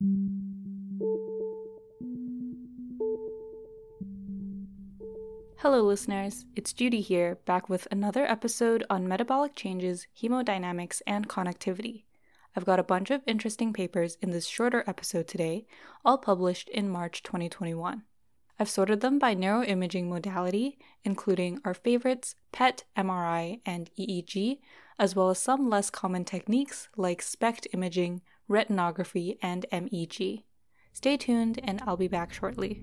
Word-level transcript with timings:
Hello, 0.00 0.12
listeners. 5.82 6.46
It's 6.54 6.72
Judy 6.72 7.00
here, 7.00 7.40
back 7.46 7.68
with 7.68 7.88
another 7.90 8.24
episode 8.24 8.84
on 8.88 9.08
metabolic 9.08 9.56
changes, 9.56 10.06
hemodynamics, 10.22 11.02
and 11.04 11.28
connectivity. 11.28 12.04
I've 12.54 12.64
got 12.64 12.78
a 12.78 12.84
bunch 12.84 13.10
of 13.10 13.22
interesting 13.26 13.72
papers 13.72 14.16
in 14.22 14.30
this 14.30 14.46
shorter 14.46 14.84
episode 14.86 15.26
today, 15.26 15.66
all 16.04 16.18
published 16.18 16.68
in 16.68 16.88
March 16.88 17.24
2021. 17.24 18.04
I've 18.60 18.70
sorted 18.70 19.00
them 19.00 19.18
by 19.18 19.34
neuroimaging 19.34 20.04
modality, 20.04 20.78
including 21.02 21.60
our 21.64 21.74
favorites 21.74 22.36
PET, 22.52 22.84
MRI, 22.96 23.62
and 23.66 23.90
EEG, 23.98 24.60
as 24.96 25.16
well 25.16 25.30
as 25.30 25.40
some 25.40 25.68
less 25.68 25.90
common 25.90 26.24
techniques 26.24 26.88
like 26.96 27.20
SPECT 27.20 27.66
imaging, 27.72 28.22
retinography, 28.48 29.38
and 29.42 29.66
MEG. 29.70 30.42
Stay 30.94 31.16
tuned, 31.16 31.60
and 31.62 31.82
I'll 31.86 31.98
be 31.98 32.08
back 32.08 32.32
shortly. 32.32 32.82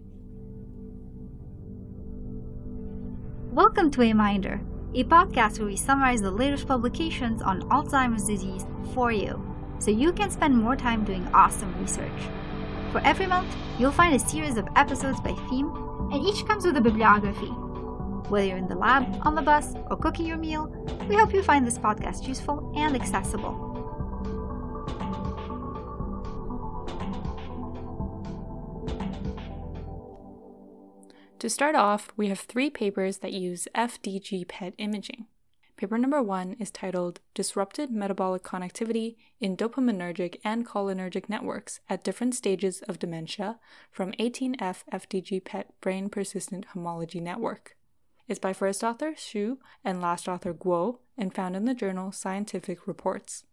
Welcome 3.51 3.89
to 3.91 4.01
AMinder, 4.01 4.61
a 4.93 5.03
podcast 5.05 5.57
where 5.57 5.67
we 5.67 5.75
summarize 5.75 6.21
the 6.21 6.29
latest 6.29 6.67
publications 6.67 7.41
on 7.41 7.63
Alzheimer's 7.69 8.25
disease 8.25 8.65
for 8.93 9.11
you, 9.11 9.41
so 9.79 9.89
you 9.89 10.13
can 10.13 10.29
spend 10.29 10.55
more 10.55 10.75
time 10.75 11.03
doing 11.03 11.27
awesome 11.33 11.73
research. 11.81 12.29
For 12.91 13.01
every 13.01 13.25
month, 13.25 13.53
you'll 13.79 13.91
find 13.91 14.13
a 14.13 14.19
series 14.19 14.57
of 14.57 14.67
episodes 14.75 15.19
by 15.19 15.33
theme, 15.49 15.71
and 16.11 16.23
each 16.23 16.45
comes 16.45 16.65
with 16.65 16.77
a 16.77 16.81
bibliography. 16.81 17.51
Whether 18.29 18.47
you're 18.47 18.57
in 18.57 18.67
the 18.67 18.75
lab, 18.75 19.19
on 19.23 19.33
the 19.35 19.41
bus, 19.41 19.73
or 19.89 19.97
cooking 19.97 20.27
your 20.27 20.37
meal, 20.37 20.67
we 21.09 21.15
hope 21.15 21.33
you 21.33 21.41
find 21.41 21.65
this 21.65 21.79
podcast 21.79 22.27
useful 22.27 22.71
and 22.75 22.95
accessible. 22.95 23.64
To 31.45 31.49
start 31.51 31.75
off, 31.75 32.11
we 32.17 32.29
have 32.29 32.39
three 32.39 32.71
papers 32.71 33.19
that 33.19 33.31
use 33.31 33.67
FDG 33.75 34.47
PET 34.47 34.73
imaging. 34.79 35.27
Paper 35.77 35.95
number 35.99 36.19
one 36.23 36.53
is 36.53 36.71
titled 36.71 37.19
Disrupted 37.35 37.91
Metabolic 37.91 38.41
Connectivity 38.41 39.15
in 39.39 39.55
Dopaminergic 39.55 40.37
and 40.43 40.65
Cholinergic 40.65 41.29
Networks 41.29 41.81
at 41.87 42.03
Different 42.03 42.33
Stages 42.33 42.81
of 42.89 42.97
Dementia 42.97 43.59
from 43.91 44.13
18F 44.13 44.85
FDG 44.91 45.45
PET 45.45 45.69
Brain 45.81 46.09
Persistent 46.09 46.65
Homology 46.73 47.19
Network. 47.19 47.77
It's 48.27 48.39
by 48.39 48.51
first 48.51 48.83
author 48.83 49.11
Xu 49.11 49.57
and 49.83 50.01
last 50.01 50.27
author 50.27 50.51
Guo 50.51 50.97
and 51.15 51.31
found 51.31 51.55
in 51.55 51.65
the 51.65 51.75
journal 51.75 52.11
Scientific 52.11 52.87
Reports. 52.87 53.43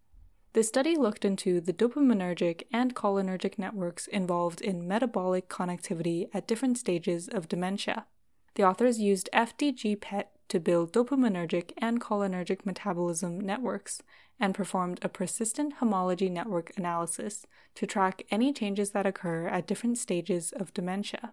The 0.55 0.63
study 0.63 0.97
looked 0.97 1.25
into 1.25 1.63
the 1.63 1.73
dopaminergic 1.73 2.65
and 2.71 2.95
cholinergic 2.95 3.59
networks 3.59 4.07
involved 4.07 4.61
in 4.61 4.87
metabolic 4.87 5.49
connectivity 5.49 6.29
at 6.35 6.47
different 6.47 6.77
stages 6.77 7.27
of 7.27 7.49
dementia. 7.49 8.07
The 8.55 8.65
authors 8.65 9.01
used 9.01 9.31
FDG 9.33 10.03
PET 10.03 10.31
to 10.49 10.61
build 10.61 10.93
dopaminergic 10.93 11.73
and 11.79 12.03
cholinergic 12.03 12.67
metabolism 12.67 13.41
networks 13.41 14.03
and 14.39 14.55
performed 14.55 14.99
a 15.01 15.09
persistent 15.09 15.75
homology 15.75 16.29
network 16.29 16.71
analysis 16.77 17.47
to 17.77 17.87
track 17.87 18.27
any 18.31 18.53
changes 18.53 18.91
that 18.91 19.07
occur 19.07 19.47
at 19.47 19.67
different 19.67 19.97
stages 19.97 20.53
of 20.53 20.75
dementia. 20.75 21.33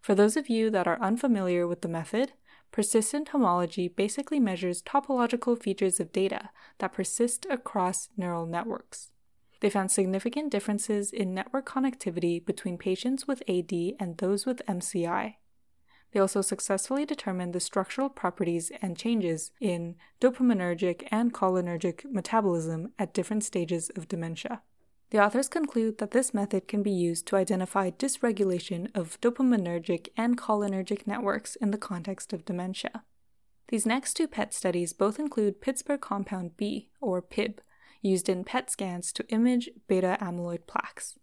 For 0.00 0.14
those 0.14 0.36
of 0.36 0.48
you 0.48 0.70
that 0.70 0.86
are 0.86 1.00
unfamiliar 1.00 1.66
with 1.66 1.80
the 1.80 1.88
method, 1.88 2.32
Persistent 2.72 3.28
homology 3.28 3.86
basically 3.86 4.40
measures 4.40 4.82
topological 4.82 5.60
features 5.60 6.00
of 6.00 6.10
data 6.10 6.48
that 6.78 6.94
persist 6.94 7.46
across 7.50 8.08
neural 8.16 8.46
networks. 8.46 9.12
They 9.60 9.68
found 9.68 9.90
significant 9.90 10.50
differences 10.50 11.12
in 11.12 11.34
network 11.34 11.68
connectivity 11.68 12.44
between 12.44 12.78
patients 12.78 13.28
with 13.28 13.42
AD 13.46 13.72
and 14.00 14.16
those 14.16 14.46
with 14.46 14.62
MCI. 14.66 15.34
They 16.12 16.20
also 16.20 16.40
successfully 16.40 17.04
determined 17.04 17.52
the 17.52 17.60
structural 17.60 18.08
properties 18.08 18.72
and 18.80 18.96
changes 18.96 19.50
in 19.60 19.96
dopaminergic 20.20 21.06
and 21.10 21.32
cholinergic 21.32 22.10
metabolism 22.10 22.92
at 22.98 23.14
different 23.14 23.44
stages 23.44 23.90
of 23.96 24.08
dementia. 24.08 24.62
The 25.12 25.22
authors 25.22 25.50
conclude 25.50 25.98
that 25.98 26.12
this 26.12 26.32
method 26.32 26.66
can 26.66 26.82
be 26.82 26.90
used 26.90 27.26
to 27.26 27.36
identify 27.36 27.90
dysregulation 27.90 28.90
of 28.94 29.20
dopaminergic 29.20 30.08
and 30.16 30.38
cholinergic 30.38 31.06
networks 31.06 31.54
in 31.56 31.70
the 31.70 31.76
context 31.76 32.32
of 32.32 32.46
dementia. 32.46 33.04
These 33.68 33.84
next 33.84 34.14
two 34.14 34.26
PET 34.26 34.54
studies 34.54 34.94
both 34.94 35.18
include 35.18 35.60
Pittsburgh 35.60 36.00
compound 36.00 36.56
B, 36.56 36.88
or 36.98 37.20
PIB, 37.20 37.60
used 38.00 38.30
in 38.30 38.42
PET 38.42 38.70
scans 38.70 39.12
to 39.12 39.28
image 39.28 39.68
beta 39.86 40.16
amyloid 40.18 40.66
plaques. 40.66 41.18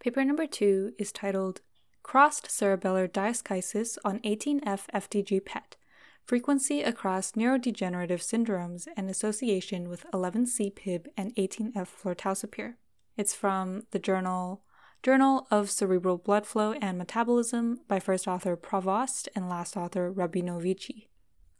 Paper 0.00 0.24
number 0.24 0.46
two 0.46 0.94
is 0.98 1.12
titled 1.12 1.60
Crossed 2.02 2.46
Cerebellar 2.46 3.06
Diaschisis 3.06 3.98
on 4.06 4.20
18F 4.20 4.86
FDG 4.94 5.44
PET 5.44 5.76
Frequency 6.24 6.82
Across 6.82 7.32
Neurodegenerative 7.32 8.22
Syndromes 8.22 8.86
and 8.96 9.10
Association 9.10 9.90
with 9.90 10.06
11C 10.14 10.74
PIB 10.74 11.08
and 11.18 11.36
18F 11.36 11.88
Flortaucipir. 12.02 12.76
It's 13.16 13.34
from 13.34 13.84
the 13.92 14.00
journal 14.00 14.62
Journal 15.04 15.46
of 15.50 15.70
Cerebral 15.70 16.18
Blood 16.18 16.46
Flow 16.46 16.72
and 16.72 16.98
Metabolism 16.98 17.78
by 17.86 18.00
first 18.00 18.26
author 18.26 18.56
Provost 18.56 19.28
and 19.36 19.48
last 19.48 19.76
author 19.76 20.12
Rabinovici. 20.12 21.06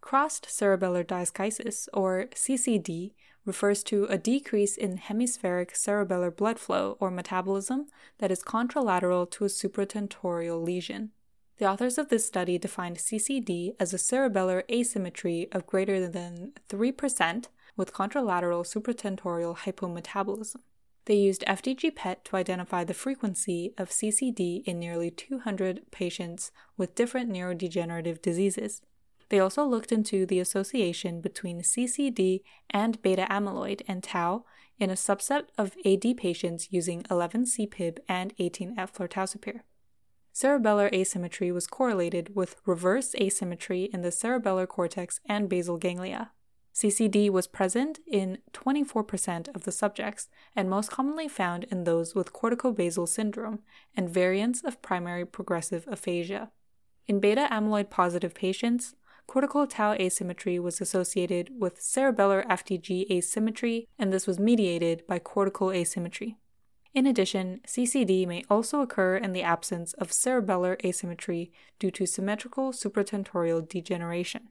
Crossed 0.00 0.47
cerebellar 0.47 1.04
diaschisis, 1.04 1.88
or 1.92 2.26
CCD, 2.34 3.12
refers 3.44 3.84
to 3.84 4.06
a 4.06 4.19
decrease 4.19 4.76
in 4.76 4.97
hemispheric 4.97 5.75
cerebellar 5.75 6.34
blood 6.34 6.59
flow 6.59 6.97
or 6.98 7.10
metabolism 7.10 7.86
that 8.19 8.32
is 8.32 8.42
contralateral 8.42 9.31
to 9.31 9.44
a 9.44 9.48
supratentorial 9.48 10.65
lesion. 10.65 11.10
The 11.59 11.66
authors 11.66 11.98
of 11.98 12.09
this 12.09 12.26
study 12.26 12.59
defined 12.59 12.97
CCD 12.97 13.76
as 13.78 13.94
a 13.94 13.98
cerebellar 13.98 14.65
asymmetry 14.69 15.48
of 15.53 15.66
greater 15.66 16.09
than 16.09 16.53
3% 16.69 17.44
with 17.76 17.92
contralateral 17.92 18.65
supratentorial 18.65 19.59
hypometabolism. 19.59 20.62
They 21.06 21.16
used 21.16 21.44
FDG 21.47 21.94
PET 21.94 22.25
to 22.26 22.37
identify 22.37 22.84
the 22.84 22.94
frequency 22.94 23.75
of 23.76 23.91
CCD 23.91 24.62
in 24.65 24.78
nearly 24.78 25.10
200 25.10 25.91
patients 25.91 26.50
with 26.76 26.94
different 26.94 27.31
neurodegenerative 27.31 28.22
diseases. 28.22 28.81
They 29.28 29.38
also 29.38 29.65
looked 29.65 29.92
into 29.92 30.25
the 30.26 30.41
association 30.41 31.20
between 31.20 31.60
CCD 31.60 32.42
and 32.70 33.00
beta 33.03 33.26
amyloid 33.28 33.82
and 33.87 34.03
tau 34.03 34.44
in 34.78 34.91
a 34.91 34.94
subset 34.94 35.44
of 35.59 35.76
AD 35.84 36.16
patients 36.16 36.69
using 36.70 37.03
11-CPIB 37.04 37.98
and 38.09 38.36
18F 38.36 38.92
flortaucipir. 38.92 39.60
Cerebellar 40.34 40.92
asymmetry 40.92 41.53
was 41.53 41.66
correlated 41.66 42.34
with 42.34 42.56
reverse 42.66 43.15
asymmetry 43.21 43.84
in 43.92 44.00
the 44.00 44.09
cerebellar 44.09 44.66
cortex 44.66 45.21
and 45.26 45.48
basal 45.48 45.78
ganglia. 45.78 46.32
CCD 46.75 47.31
was 47.31 47.47
present 47.47 48.01
in 48.07 48.39
24% 48.53 49.55
of 49.55 49.62
the 49.62 49.71
subjects 49.71 50.29
and 50.57 50.69
most 50.69 50.91
commonly 50.91 51.29
found 51.29 51.65
in 51.71 51.85
those 51.85 52.17
with 52.17 52.33
corticobasal 52.33 53.09
syndrome 53.09 53.61
and 53.97 54.11
variants 54.11 54.65
of 54.65 54.83
primary 54.83 55.25
progressive 55.25 55.87
aphasia. 55.87 56.51
In 57.07 57.21
beta 57.21 57.47
amyloid 57.51 57.91
positive 57.91 58.34
patients, 58.34 58.97
cortical 59.29 59.69
tau 59.69 59.93
asymmetry 59.93 60.59
was 60.59 60.81
associated 60.81 61.51
with 61.61 61.81
cerebellar 61.81 62.45
FDG 62.47 63.09
asymmetry, 63.09 63.87
and 63.97 64.13
this 64.13 64.27
was 64.27 64.41
mediated 64.41 65.07
by 65.07 65.21
cortical 65.21 65.71
asymmetry. 65.71 66.39
In 66.93 67.07
addition, 67.07 67.61
CCD 67.67 68.27
may 68.27 68.45
also 68.51 68.81
occur 68.81 69.17
in 69.17 69.33
the 69.33 69.43
absence 69.43 69.93
of 69.95 70.11
cerebellar 70.11 70.77
asymmetry 70.84 71.53
due 71.79 71.91
to 71.93 72.07
symmetrical 72.07 72.73
supratentorial 72.73 73.69
degeneration. 73.69 74.49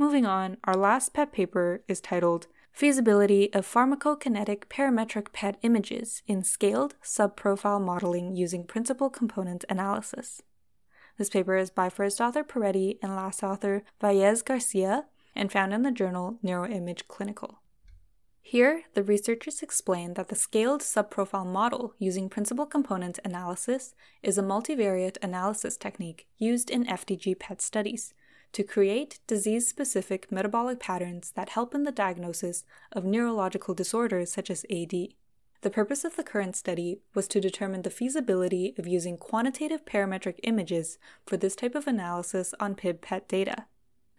Moving 0.00 0.26
on, 0.26 0.58
our 0.62 0.76
last 0.76 1.12
PET 1.12 1.32
paper 1.32 1.82
is 1.88 2.00
titled 2.00 2.46
Feasibility 2.70 3.52
of 3.52 3.66
Pharmacokinetic 3.66 4.66
Parametric 4.66 5.32
PET 5.32 5.58
Images 5.62 6.22
in 6.28 6.44
Scaled 6.44 6.94
Subprofile 7.02 7.84
Modeling 7.84 8.36
Using 8.36 8.62
Principal 8.62 9.10
Component 9.10 9.64
Analysis. 9.68 10.40
This 11.16 11.30
paper 11.30 11.56
is 11.56 11.70
by 11.70 11.88
first 11.88 12.20
author 12.20 12.44
Peretti 12.44 12.98
and 13.02 13.16
last 13.16 13.42
author 13.42 13.82
Vállez 14.00 14.44
García 14.44 15.06
and 15.34 15.50
found 15.50 15.74
in 15.74 15.82
the 15.82 15.90
journal 15.90 16.38
Neuroimage 16.44 17.08
Clinical. 17.08 17.58
Here, 18.40 18.84
the 18.94 19.02
researchers 19.02 19.62
explain 19.62 20.14
that 20.14 20.28
the 20.28 20.36
scaled 20.36 20.80
subprofile 20.80 21.44
model 21.44 21.94
using 21.98 22.28
principal 22.28 22.66
component 22.66 23.18
analysis 23.24 23.96
is 24.22 24.38
a 24.38 24.42
multivariate 24.42 25.16
analysis 25.22 25.76
technique 25.76 26.28
used 26.38 26.70
in 26.70 26.86
FDG 26.86 27.40
PET 27.40 27.60
studies 27.60 28.14
to 28.52 28.62
create 28.62 29.20
disease 29.26 29.68
specific 29.68 30.30
metabolic 30.32 30.80
patterns 30.80 31.32
that 31.32 31.50
help 31.50 31.74
in 31.74 31.84
the 31.84 31.92
diagnosis 31.92 32.64
of 32.92 33.04
neurological 33.04 33.74
disorders 33.74 34.32
such 34.32 34.50
as 34.50 34.64
AD. 34.70 35.08
The 35.60 35.70
purpose 35.70 36.04
of 36.04 36.14
the 36.16 36.22
current 36.22 36.54
study 36.54 37.00
was 37.14 37.26
to 37.28 37.40
determine 37.40 37.82
the 37.82 37.90
feasibility 37.90 38.74
of 38.78 38.86
using 38.86 39.16
quantitative 39.16 39.84
parametric 39.84 40.38
images 40.44 40.98
for 41.26 41.36
this 41.36 41.56
type 41.56 41.74
of 41.74 41.86
analysis 41.88 42.54
on 42.60 42.76
PIB 42.76 43.00
PET 43.00 43.28
data. 43.28 43.66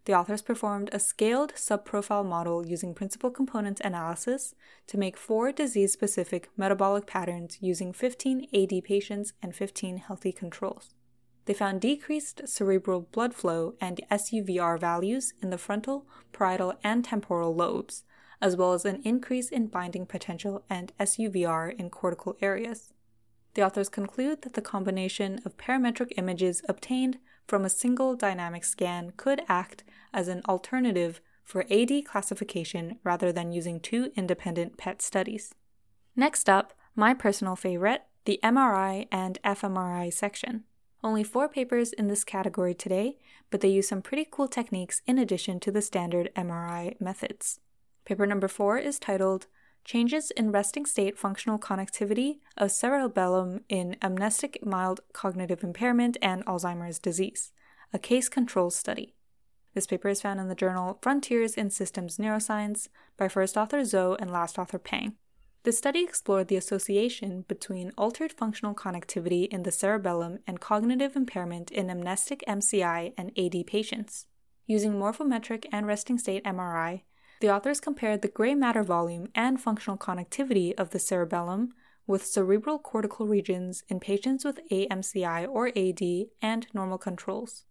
the 0.06 0.14
authors 0.16 0.42
performed 0.42 0.90
a 0.92 1.00
scaled 1.00 1.54
subprofile 1.54 2.26
model 2.26 2.66
using 2.66 2.96
principal 2.96 3.30
component 3.30 3.80
analysis 3.82 4.56
to 4.88 4.98
make 4.98 5.16
four 5.16 5.52
disease 5.52 5.94
specific 5.94 6.50
metabolic 6.58 7.06
patterns 7.06 7.60
using 7.62 7.94
15 7.94 8.48
AD 8.54 8.84
patients 8.84 9.34
and 9.42 9.56
15 9.56 9.98
healthy 9.98 10.32
controls. 10.32 10.96
They 11.50 11.56
found 11.56 11.82
decreased 11.82 12.48
cerebral 12.48 13.08
blood 13.12 13.34
flow 13.34 13.74
and 13.82 14.00
SUVR 14.12 14.80
values 14.80 15.34
in 15.42 15.50
the 15.50 15.58
frontal, 15.58 16.06
parietal, 16.32 16.76
and 16.84 17.04
temporal 17.04 17.56
lobes, 17.56 18.04
as 18.40 18.56
well 18.56 18.74
as 18.74 18.86
an 18.86 19.02
increase 19.04 19.50
in 19.50 19.66
binding 19.66 20.06
potential 20.06 20.64
and 20.70 20.94
SUVR 21.00 21.74
in 21.74 21.90
cortical 21.90 22.38
areas. 22.40 22.94
The 23.56 23.64
authors 23.64 23.90
conclude 23.90 24.44
that 24.44 24.54
the 24.54 24.62
combination 24.62 25.40
of 25.44 25.58
parametric 25.58 26.12
images 26.18 26.62
obtained 26.70 27.18
from 27.48 27.66
a 27.66 27.70
single 27.70 28.16
dynamic 28.16 28.64
scan 28.64 29.14
could 29.18 29.42
act 29.50 29.84
as 30.14 30.28
an 30.28 30.44
alternative 30.48 31.20
for 31.44 31.66
AD 31.72 32.06
classification 32.06 33.00
rather 33.04 33.32
than 33.32 33.54
using 33.54 33.80
two 33.80 34.12
independent 34.16 34.78
PET 34.78 35.02
studies. 35.02 35.56
Next 36.16 36.48
up, 36.48 36.74
my 36.96 37.16
personal 37.16 37.56
favorite, 37.56 38.04
the 38.26 38.40
MRI 38.44 39.08
and 39.12 39.40
fMRI 39.44 40.14
section. 40.14 40.66
Only 41.02 41.24
four 41.24 41.48
papers 41.48 41.94
in 41.94 42.08
this 42.08 42.26
category 42.26 42.74
today, 42.74 43.18
but 43.50 43.62
they 43.62 43.70
use 43.70 43.88
some 43.88 44.02
pretty 44.02 44.28
cool 44.30 44.50
techniques 44.50 45.02
in 45.08 45.18
addition 45.18 45.60
to 45.62 45.72
the 45.72 45.82
standard 45.82 46.30
MRI 46.36 47.00
methods. 47.00 47.60
Paper 48.04 48.26
number 48.26 48.50
four 48.50 48.78
is 48.78 49.00
titled 49.00 49.48
Changes 49.86 50.30
in 50.32 50.52
Resting 50.52 50.86
State 50.86 51.18
Functional 51.18 51.58
Connectivity 51.58 52.40
of 52.58 52.72
Cerebellum 52.72 53.62
in 53.70 53.96
Amnestic 54.02 54.66
Mild 54.66 55.00
Cognitive 55.14 55.64
Impairment 55.64 56.18
and 56.22 56.46
Alzheimer's 56.46 57.00
Disease, 57.00 57.54
a 57.94 58.00
case 58.00 58.28
control 58.28 58.70
study. 58.70 59.16
This 59.74 59.88
paper 59.88 60.10
is 60.10 60.22
found 60.22 60.40
in 60.40 60.50
the 60.50 60.56
journal 60.56 61.00
Frontiers 61.02 61.54
in 61.54 61.70
Systems 61.70 62.18
Neuroscience 62.18 62.90
by 63.18 63.30
first 63.30 63.56
author 63.56 63.82
Zhou 63.82 64.18
and 64.20 64.30
last 64.30 64.60
author 64.60 64.80
Pang. 64.80 65.16
The 65.64 65.72
study 65.74 66.04
explored 66.04 66.48
the 66.48 66.56
association 66.56 67.44
between 67.48 67.92
altered 67.98 68.32
functional 68.32 68.74
connectivity 68.74 69.48
in 69.48 69.64
the 69.64 69.72
cerebellum 69.72 70.40
and 70.48 70.62
cognitive 70.62 71.18
impairment 71.18 71.70
in 71.70 71.90
amnestic 71.90 72.44
MCI 72.48 73.14
and 73.18 73.38
AD 73.38 73.68
patients. 73.68 74.26
Using 74.68 74.94
morphometric 74.94 75.66
and 75.72 75.86
resting 75.86 76.18
state 76.18 76.46
MRI, 76.46 77.02
the 77.42 77.54
authors 77.54 77.80
compared 77.82 78.22
the 78.22 78.28
gray 78.28 78.56
matter 78.56 78.84
volume 78.84 79.28
and 79.36 79.60
functional 79.60 79.98
connectivity 79.98 80.74
of 80.78 80.92
the 80.92 81.00
cerebellum 81.00 81.74
with 82.08 82.26
cerebral 82.26 82.80
cortical 82.80 83.28
regions 83.28 83.84
in 83.88 84.00
patients 84.00 84.46
with 84.46 84.60
AMCI 84.72 85.48
or 85.48 85.68
AD 85.76 86.30
and 86.42 86.68
normal 86.74 86.98
controls. 86.98 87.66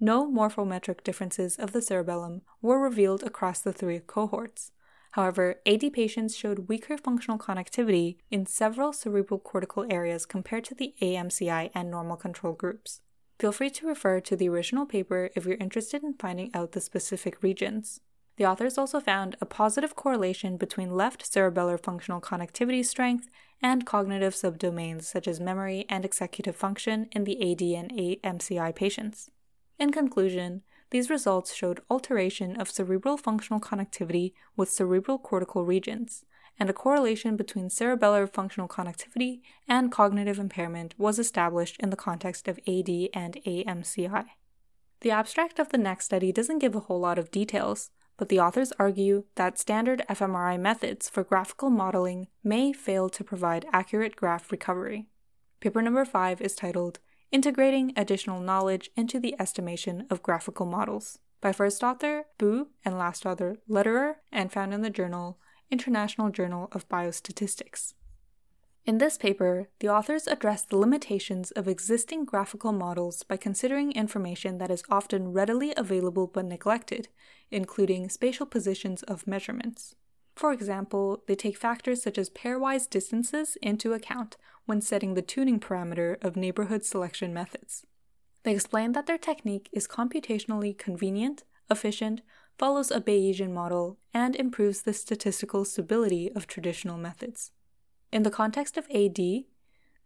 No 0.00 0.30
morphometric 0.30 1.04
differences 1.04 1.56
of 1.56 1.72
the 1.72 1.80
cerebellum 1.80 2.42
were 2.60 2.78
revealed 2.78 3.22
across 3.22 3.60
the 3.60 3.72
three 3.72 4.00
cohorts. 4.00 4.70
However, 5.16 5.62
AD 5.64 5.94
patients 5.94 6.36
showed 6.36 6.68
weaker 6.68 6.98
functional 6.98 7.38
connectivity 7.38 8.18
in 8.30 8.44
several 8.44 8.92
cerebral 8.92 9.40
cortical 9.40 9.86
areas 9.90 10.26
compared 10.26 10.64
to 10.64 10.74
the 10.74 10.92
AMCI 11.00 11.70
and 11.74 11.90
normal 11.90 12.18
control 12.18 12.52
groups. 12.52 13.00
Feel 13.38 13.50
free 13.50 13.70
to 13.70 13.86
refer 13.86 14.20
to 14.20 14.36
the 14.36 14.50
original 14.50 14.84
paper 14.84 15.30
if 15.34 15.46
you're 15.46 15.56
interested 15.56 16.02
in 16.02 16.12
finding 16.12 16.50
out 16.52 16.72
the 16.72 16.82
specific 16.82 17.42
regions. 17.42 18.02
The 18.36 18.44
authors 18.44 18.76
also 18.76 19.00
found 19.00 19.38
a 19.40 19.46
positive 19.46 19.96
correlation 19.96 20.58
between 20.58 20.94
left 20.94 21.22
cerebellar 21.22 21.82
functional 21.82 22.20
connectivity 22.20 22.84
strength 22.84 23.30
and 23.62 23.86
cognitive 23.86 24.34
subdomains 24.34 25.04
such 25.04 25.26
as 25.26 25.40
memory 25.40 25.86
and 25.88 26.04
executive 26.04 26.56
function 26.56 27.08
in 27.12 27.24
the 27.24 27.40
AD 27.40 27.62
and 27.62 27.90
AMCI 27.90 28.74
patients. 28.74 29.30
In 29.78 29.92
conclusion, 29.92 30.60
these 30.90 31.10
results 31.10 31.54
showed 31.54 31.82
alteration 31.90 32.60
of 32.60 32.70
cerebral 32.70 33.16
functional 33.16 33.60
connectivity 33.60 34.32
with 34.56 34.70
cerebral 34.70 35.18
cortical 35.18 35.64
regions, 35.64 36.24
and 36.58 36.70
a 36.70 36.72
correlation 36.72 37.36
between 37.36 37.68
cerebellar 37.68 38.32
functional 38.32 38.68
connectivity 38.68 39.40
and 39.68 39.92
cognitive 39.92 40.38
impairment 40.38 40.94
was 40.96 41.18
established 41.18 41.76
in 41.80 41.90
the 41.90 41.96
context 41.96 42.48
of 42.48 42.58
AD 42.66 42.88
and 43.12 43.38
AMCI. 43.46 44.26
The 45.00 45.10
abstract 45.10 45.58
of 45.58 45.68
the 45.68 45.78
next 45.78 46.06
study 46.06 46.32
doesn't 46.32 46.60
give 46.60 46.74
a 46.74 46.80
whole 46.80 47.00
lot 47.00 47.18
of 47.18 47.30
details, 47.30 47.90
but 48.16 48.30
the 48.30 48.40
authors 48.40 48.72
argue 48.78 49.24
that 49.34 49.58
standard 49.58 50.02
fMRI 50.08 50.58
methods 50.58 51.08
for 51.08 51.22
graphical 51.22 51.68
modeling 51.68 52.28
may 52.42 52.72
fail 52.72 53.10
to 53.10 53.22
provide 53.22 53.66
accurate 53.72 54.16
graph 54.16 54.50
recovery. 54.50 55.06
Paper 55.60 55.82
number 55.82 56.04
5 56.04 56.40
is 56.40 56.54
titled 56.54 56.98
Integrating 57.32 57.92
Additional 57.96 58.40
Knowledge 58.40 58.90
into 58.94 59.18
the 59.18 59.34
Estimation 59.40 60.06
of 60.10 60.22
Graphical 60.22 60.64
Models 60.64 61.18
by 61.40 61.52
first 61.52 61.82
author 61.82 62.26
Bu 62.38 62.68
and 62.84 62.96
last 62.96 63.26
author 63.26 63.56
Lederer 63.68 64.18
and 64.30 64.52
found 64.52 64.72
in 64.72 64.82
the 64.82 64.90
journal 64.90 65.38
International 65.68 66.30
Journal 66.30 66.68
of 66.70 66.88
Biostatistics. 66.88 67.94
In 68.84 68.98
this 68.98 69.18
paper, 69.18 69.68
the 69.80 69.88
authors 69.88 70.28
address 70.28 70.62
the 70.62 70.76
limitations 70.76 71.50
of 71.50 71.66
existing 71.66 72.24
graphical 72.24 72.70
models 72.70 73.24
by 73.24 73.36
considering 73.36 73.90
information 73.90 74.58
that 74.58 74.70
is 74.70 74.84
often 74.88 75.32
readily 75.32 75.74
available 75.76 76.28
but 76.28 76.44
neglected, 76.44 77.08
including 77.50 78.08
spatial 78.08 78.46
positions 78.46 79.02
of 79.02 79.26
measurements. 79.26 79.96
For 80.36 80.52
example, 80.52 81.22
they 81.26 81.34
take 81.34 81.56
factors 81.56 82.02
such 82.02 82.18
as 82.18 82.28
pairwise 82.28 82.88
distances 82.88 83.56
into 83.62 83.94
account 83.94 84.36
when 84.66 84.82
setting 84.82 85.14
the 85.14 85.22
tuning 85.22 85.58
parameter 85.58 86.22
of 86.22 86.36
neighborhood 86.36 86.84
selection 86.84 87.32
methods. 87.32 87.86
They 88.42 88.52
explain 88.52 88.92
that 88.92 89.06
their 89.06 89.16
technique 89.16 89.70
is 89.72 89.88
computationally 89.88 90.76
convenient, 90.76 91.44
efficient, 91.70 92.20
follows 92.58 92.90
a 92.90 93.00
Bayesian 93.00 93.50
model, 93.50 93.98
and 94.12 94.36
improves 94.36 94.82
the 94.82 94.92
statistical 94.92 95.64
stability 95.64 96.30
of 96.30 96.46
traditional 96.46 96.98
methods. 96.98 97.50
In 98.12 98.22
the 98.22 98.30
context 98.30 98.76
of 98.76 98.86
AD, 98.94 99.18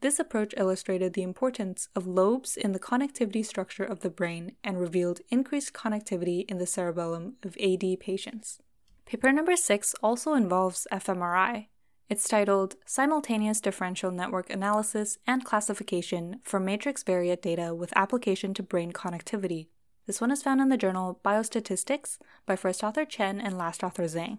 this 0.00 0.19
approach 0.21 0.55
illustrated 0.56 1.12
the 1.12 1.23
importance 1.23 1.88
of 1.97 2.06
lobes 2.06 2.56
in 2.56 2.71
the 2.71 2.79
connectivity 2.79 3.44
structure 3.44 3.85
of 3.85 4.00
the 4.00 4.11
brain 4.11 4.55
and 4.62 4.81
revealed 4.81 5.21
increased 5.29 5.75
connectivity 5.75 6.49
in 6.49 6.59
the 6.59 6.67
cerebellum 6.67 7.35
of 7.43 7.56
AD 7.61 7.99
patients. 7.99 8.61
Paper 9.06 9.32
number 9.32 9.56
six 9.56 9.94
also 10.02 10.35
involves 10.35 10.87
fMRI. 10.93 11.67
It's 12.08 12.29
titled 12.29 12.76
Simultaneous 12.87 13.61
Differential 13.61 14.11
Network 14.11 14.50
Analysis 14.50 15.19
and 15.26 15.44
Classification 15.44 16.41
for 16.43 16.58
Matrix 16.58 17.05
Variate 17.05 17.43
Data 17.43 17.75
with 17.75 17.93
Application 17.97 18.52
to 18.55 18.62
Brain 18.62 18.93
Connectivity. 18.93 19.69
This 20.06 20.20
one 20.20 20.32
is 20.32 20.43
found 20.43 20.61
in 20.61 20.70
the 20.70 20.76
journal 20.76 21.20
Biostatistics 21.25 22.19
by 22.47 22.56
first 22.56 22.82
author 22.82 23.05
Chen 23.05 23.41
and 23.41 23.56
last 23.56 23.85
author 23.85 24.05
Zhang. 24.05 24.38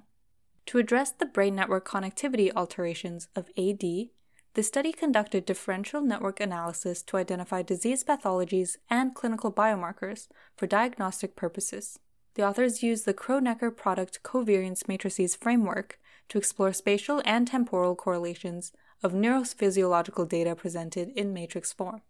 To 0.65 0.79
address 0.79 1.11
the 1.11 1.25
brain 1.25 1.55
network 1.55 1.87
connectivity 1.87 2.51
alterations 2.53 3.29
of 3.35 3.49
AD, 3.57 4.09
the 4.53 4.63
study 4.63 4.91
conducted 4.91 5.45
differential 5.45 6.01
network 6.01 6.41
analysis 6.41 7.01
to 7.03 7.15
identify 7.15 7.61
disease 7.61 8.03
pathologies 8.03 8.75
and 8.89 9.15
clinical 9.15 9.51
biomarkers 9.51 10.27
for 10.57 10.67
diagnostic 10.67 11.37
purposes. 11.37 11.99
The 12.35 12.47
authors 12.47 12.81
used 12.81 13.05
the 13.05 13.13
Kronecker 13.13 13.75
product 13.75 14.23
covariance 14.23 14.87
matrices 14.87 15.35
framework 15.35 15.99
to 16.29 16.37
explore 16.37 16.71
spatial 16.71 17.21
and 17.25 17.45
temporal 17.45 17.95
correlations 17.95 18.71
of 19.03 19.11
neurophysiological 19.11 20.29
data 20.29 20.55
presented 20.55 21.09
in 21.09 21.33
matrix 21.33 21.73
form. 21.73 22.01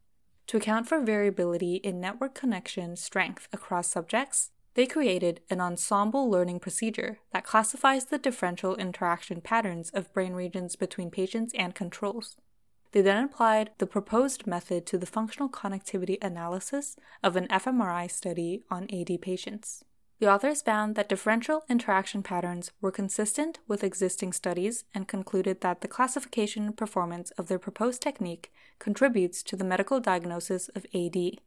To 0.48 0.58
account 0.58 0.88
for 0.88 1.00
variability 1.00 1.76
in 1.76 2.00
network 2.00 2.36
connection 2.36 2.96
strength 2.98 3.48
across 3.52 3.88
subjects, 3.88 4.52
they 4.74 4.86
created 4.86 5.42
an 5.50 5.60
ensemble 5.60 6.30
learning 6.30 6.60
procedure 6.60 7.20
that 7.34 7.44
classifies 7.44 8.06
the 8.06 8.18
differential 8.18 8.76
interaction 8.76 9.42
patterns 9.42 9.90
of 9.90 10.14
brain 10.14 10.34
regions 10.34 10.76
between 10.76 11.10
patients 11.10 11.54
and 11.58 11.74
controls. 11.76 12.38
They 12.92 13.02
then 13.02 13.24
applied 13.24 13.72
the 13.78 13.88
proposed 13.88 14.46
method 14.46 14.86
to 14.88 14.98
the 14.98 15.06
functional 15.06 15.50
connectivity 15.50 16.18
analysis 16.22 16.96
of 17.24 17.36
an 17.36 17.48
fMRI 17.48 18.12
study 18.12 18.64
on 18.70 18.88
AD 18.94 19.22
patients. 19.22 19.84
The 20.22 20.32
authors 20.32 20.62
found 20.62 20.94
that 20.96 21.10
differential 21.10 21.64
interaction 21.68 22.22
patterns 22.22 22.72
were 22.80 22.92
consistent 22.92 23.58
with 23.68 23.84
existing 23.84 24.34
studies 24.34 24.84
and 24.94 25.08
concluded 25.08 25.62
that 25.62 25.82
the 25.82 25.88
classification 25.88 26.74
performance 26.74 27.32
of 27.40 27.48
their 27.48 27.58
proposed 27.58 28.04
technique 28.04 28.54
contributes 28.78 29.42
to 29.42 29.56
the 29.56 29.64
medical 29.64 30.00
diagnosis 30.00 30.70
of 30.76 30.86
AD. 30.94 31.40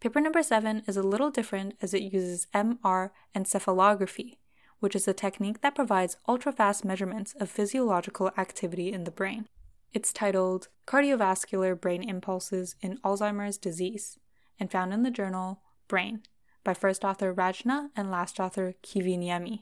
Paper 0.00 0.20
number 0.20 0.42
seven 0.42 0.82
is 0.86 0.98
a 0.98 1.02
little 1.02 1.30
different 1.30 1.76
as 1.80 1.94
it 1.94 2.02
uses 2.02 2.48
MR 2.52 3.12
encephalography, 3.34 4.36
which 4.78 4.94
is 4.94 5.08
a 5.08 5.14
technique 5.14 5.62
that 5.62 5.74
provides 5.74 6.18
ultra-fast 6.28 6.84
measurements 6.84 7.32
of 7.40 7.48
physiological 7.48 8.30
activity 8.36 8.92
in 8.92 9.04
the 9.04 9.10
brain. 9.10 9.48
It's 9.94 10.12
titled 10.12 10.68
Cardiovascular 10.86 11.80
Brain 11.80 12.06
Impulses 12.06 12.76
in 12.82 12.98
Alzheimer's 12.98 13.56
Disease 13.56 14.18
and 14.60 14.70
found 14.70 14.92
in 14.92 15.02
the 15.02 15.10
journal 15.10 15.62
Brain 15.88 16.24
by 16.64 16.74
first 16.74 17.04
author 17.04 17.34
Rajna 17.34 17.90
and 17.96 18.10
last 18.10 18.38
author 18.40 18.74
Kiviniemi. 18.82 19.60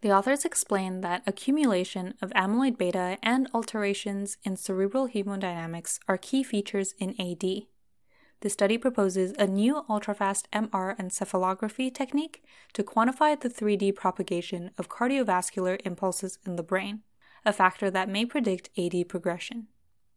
The 0.00 0.12
authors 0.12 0.44
explain 0.44 1.00
that 1.00 1.22
accumulation 1.26 2.14
of 2.20 2.30
amyloid 2.32 2.76
beta 2.76 3.16
and 3.22 3.48
alterations 3.54 4.36
in 4.44 4.56
cerebral 4.56 5.08
hemodynamics 5.08 5.98
are 6.06 6.18
key 6.18 6.42
features 6.42 6.94
in 6.98 7.18
AD. 7.18 7.62
The 8.40 8.50
study 8.50 8.76
proposes 8.76 9.32
a 9.38 9.46
new 9.46 9.84
ultrafast 9.88 10.44
MR 10.52 10.94
encephalography 10.98 11.94
technique 11.94 12.44
to 12.74 12.82
quantify 12.82 13.40
the 13.40 13.48
3D 13.48 13.94
propagation 13.94 14.72
of 14.76 14.90
cardiovascular 14.90 15.80
impulses 15.86 16.38
in 16.44 16.56
the 16.56 16.62
brain, 16.62 17.00
a 17.46 17.54
factor 17.54 17.90
that 17.90 18.10
may 18.10 18.26
predict 18.26 18.68
AD 18.76 19.08
progression. 19.08 19.68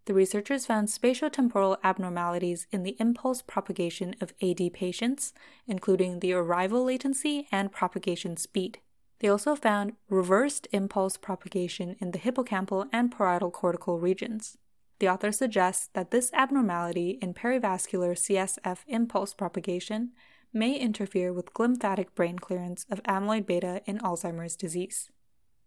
The 0.08 0.14
researchers 0.14 0.66
found 0.66 0.88
spatiotemporal 0.88 1.80
abnormalities 1.84 2.66
in 2.72 2.84
the 2.84 2.96
impulse 2.98 3.42
propagation 3.42 4.16
of 4.22 4.34
AD 4.42 4.72
patients, 4.72 5.34
including 5.68 6.22
the 6.22 6.32
arrival 6.32 6.86
latency 6.86 7.46
and 7.52 7.74
propagation 7.74 8.38
speed. 8.38 8.80
They 9.20 9.28
also 9.28 9.54
found 9.54 9.98
reversed 10.10 10.66
impulse 10.72 11.18
propagation 11.18 11.98
in 12.00 12.12
the 12.12 12.20
hippocampal 12.20 12.88
and 12.94 13.12
parietal 13.12 13.52
cortical 13.52 14.00
regions. 14.00 14.58
The 15.00 15.10
author 15.10 15.34
suggests 15.34 15.90
that 15.94 16.12
this 16.12 16.32
abnormality 16.34 17.20
in 17.22 17.34
perivascular 17.34 18.14
CSF 18.14 18.78
impulse 18.88 19.34
propagation 19.34 20.14
may 20.54 20.76
interfere 20.76 21.34
with 21.34 21.54
glymphatic 21.54 22.16
brain 22.16 22.40
clearance 22.40 22.86
of 22.90 23.04
amyloid 23.04 23.46
beta 23.46 23.82
in 23.86 23.98
Alzheimer's 24.00 24.56
disease. 24.56 25.12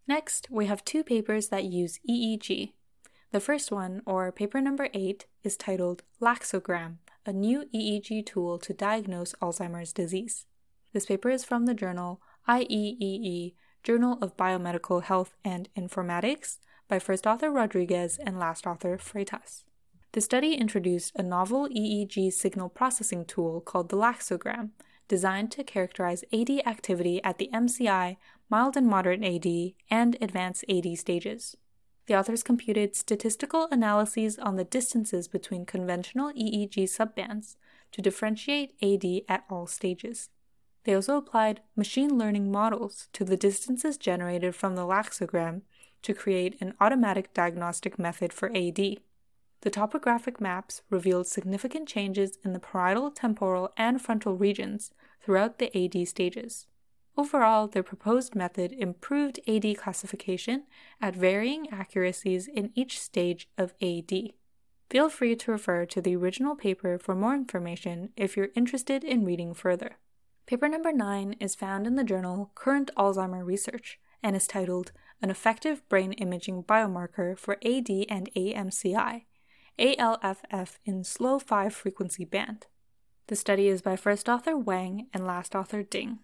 Next, 0.08 0.48
we 0.50 0.64
have 0.64 0.82
two 0.82 1.04
papers 1.04 1.48
that 1.48 1.64
use 1.64 2.00
EEG. 2.08 2.72
The 3.32 3.38
first 3.40 3.70
one, 3.70 4.02
or 4.06 4.32
paper 4.32 4.60
number 4.60 4.88
8, 4.92 5.24
is 5.44 5.56
titled 5.56 6.02
Lacsogram, 6.20 6.96
a 7.24 7.32
new 7.32 7.66
EEG 7.72 8.26
tool 8.26 8.58
to 8.58 8.74
diagnose 8.74 9.34
Alzheimer's 9.40 9.92
disease. 9.92 10.46
This 10.92 11.06
paper 11.06 11.30
is 11.30 11.44
from 11.44 11.66
the 11.66 11.74
journal 11.74 12.20
IEEE, 12.48 13.54
Journal 13.84 14.18
of 14.20 14.36
Biomedical 14.36 15.04
Health 15.04 15.36
and 15.44 15.68
Informatics, 15.78 16.58
by 16.88 16.98
first 16.98 17.24
author 17.24 17.52
Rodrigues 17.52 18.18
and 18.18 18.36
last 18.36 18.66
author 18.66 18.98
Freitas. 18.98 19.62
The 20.10 20.20
study 20.20 20.54
introduced 20.54 21.12
a 21.14 21.22
novel 21.22 21.68
EEG 21.68 22.32
signal 22.32 22.68
processing 22.68 23.24
tool 23.24 23.60
called 23.60 23.90
the 23.90 23.96
Lacsogram, 23.96 24.70
designed 25.06 25.52
to 25.52 25.62
characterize 25.62 26.24
AD 26.32 26.50
activity 26.66 27.22
at 27.22 27.38
the 27.38 27.48
MCI, 27.54 28.16
mild 28.48 28.76
and 28.76 28.88
moderate 28.88 29.22
AD, 29.22 29.74
and 29.88 30.16
advanced 30.20 30.64
AD 30.68 30.98
stages. 30.98 31.56
The 32.10 32.16
authors 32.16 32.42
computed 32.42 32.96
statistical 32.96 33.68
analyses 33.70 34.36
on 34.36 34.56
the 34.56 34.64
distances 34.64 35.28
between 35.28 35.64
conventional 35.64 36.32
EEG 36.32 36.88
subbands 36.88 37.54
to 37.92 38.02
differentiate 38.02 38.74
AD 38.82 39.22
at 39.28 39.44
all 39.48 39.68
stages. 39.68 40.28
They 40.82 40.94
also 40.94 41.16
applied 41.16 41.60
machine 41.76 42.18
learning 42.18 42.50
models 42.50 43.06
to 43.12 43.22
the 43.22 43.36
distances 43.36 43.96
generated 43.96 44.56
from 44.56 44.74
the 44.74 44.82
Lacsogram 44.82 45.62
to 46.02 46.12
create 46.12 46.60
an 46.60 46.74
automatic 46.80 47.32
diagnostic 47.32 47.96
method 47.96 48.32
for 48.32 48.48
AD. 48.56 48.96
The 49.60 49.70
topographic 49.70 50.40
maps 50.40 50.82
revealed 50.90 51.28
significant 51.28 51.86
changes 51.86 52.38
in 52.44 52.54
the 52.54 52.58
parietal, 52.58 53.12
temporal, 53.12 53.72
and 53.76 54.02
frontal 54.02 54.36
regions 54.36 54.90
throughout 55.22 55.60
the 55.60 55.70
AD 55.78 56.08
stages. 56.08 56.66
Overall, 57.16 57.66
the 57.66 57.82
proposed 57.82 58.34
method 58.34 58.72
improved 58.72 59.40
AD 59.46 59.76
classification 59.76 60.64
at 61.00 61.16
varying 61.16 61.68
accuracies 61.70 62.46
in 62.46 62.72
each 62.74 63.00
stage 63.00 63.48
of 63.58 63.74
AD. 63.82 64.32
Feel 64.88 65.08
free 65.08 65.36
to 65.36 65.52
refer 65.52 65.86
to 65.86 66.00
the 66.00 66.16
original 66.16 66.56
paper 66.56 66.98
for 66.98 67.14
more 67.14 67.34
information 67.34 68.10
if 68.16 68.36
you're 68.36 68.48
interested 68.54 69.04
in 69.04 69.24
reading 69.24 69.54
further. 69.54 69.98
Paper 70.46 70.68
number 70.68 70.92
9 70.92 71.36
is 71.38 71.54
found 71.54 71.86
in 71.86 71.94
the 71.94 72.02
journal 72.02 72.50
Current 72.54 72.90
Alzheimer 72.96 73.44
Research 73.44 74.00
and 74.22 74.34
is 74.34 74.48
titled 74.48 74.92
an 75.22 75.30
effective 75.30 75.88
brain 75.88 76.12
imaging 76.14 76.64
biomarker 76.64 77.38
for 77.38 77.56
AD 77.64 77.88
and 78.08 78.30
AMCI, 78.34 79.26
ALFF 79.78 80.78
in 80.84 81.04
slow 81.04 81.38
5 81.38 81.72
frequency 81.74 82.24
band. 82.24 82.66
The 83.28 83.36
study 83.36 83.68
is 83.68 83.82
by 83.82 83.94
first 83.94 84.28
author 84.28 84.56
Wang 84.56 85.06
and 85.14 85.24
last 85.24 85.54
author 85.54 85.82
Ding. 85.82 86.18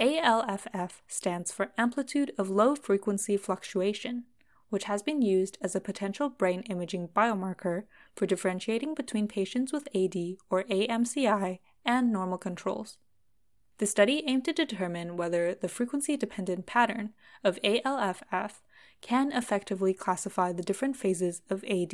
ALFF 0.00 1.02
stands 1.08 1.50
for 1.50 1.72
amplitude 1.76 2.32
of 2.38 2.48
low 2.48 2.76
frequency 2.76 3.36
fluctuation, 3.36 4.24
which 4.70 4.84
has 4.84 5.02
been 5.02 5.22
used 5.22 5.58
as 5.60 5.74
a 5.74 5.80
potential 5.80 6.28
brain 6.28 6.62
imaging 6.62 7.08
biomarker 7.08 7.84
for 8.14 8.26
differentiating 8.26 8.94
between 8.94 9.26
patients 9.26 9.72
with 9.72 9.88
AD 9.94 10.14
or 10.50 10.62
AMCI 10.64 11.58
and 11.84 12.12
normal 12.12 12.38
controls. 12.38 12.98
The 13.78 13.86
study 13.86 14.22
aimed 14.26 14.44
to 14.44 14.52
determine 14.52 15.16
whether 15.16 15.54
the 15.54 15.68
frequency 15.68 16.16
dependent 16.16 16.66
pattern 16.66 17.14
of 17.42 17.58
ALFF 17.64 18.60
can 19.00 19.32
effectively 19.32 19.94
classify 19.94 20.52
the 20.52 20.62
different 20.62 20.96
phases 20.96 21.42
of 21.48 21.64
AD. 21.64 21.92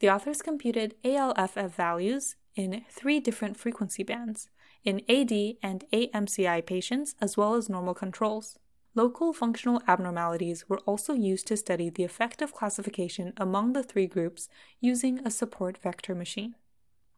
The 0.00 0.10
authors 0.10 0.42
computed 0.42 0.94
ALFF 1.04 1.74
values 1.74 2.36
in 2.54 2.84
three 2.90 3.20
different 3.20 3.56
frequency 3.56 4.02
bands 4.02 4.48
in 4.84 5.02
AD 5.08 5.32
and 5.62 5.84
AMCI 5.92 6.64
patients 6.66 7.14
as 7.20 7.36
well 7.36 7.54
as 7.54 7.68
normal 7.68 7.94
controls. 7.94 8.58
Local 8.94 9.32
functional 9.32 9.82
abnormalities 9.86 10.68
were 10.68 10.80
also 10.80 11.12
used 11.12 11.46
to 11.46 11.56
study 11.56 11.88
the 11.88 12.04
effect 12.04 12.42
of 12.42 12.52
classification 12.52 13.32
among 13.36 13.72
the 13.72 13.82
three 13.82 14.06
groups 14.06 14.48
using 14.80 15.20
a 15.20 15.30
support 15.30 15.78
vector 15.78 16.14
machine. 16.14 16.54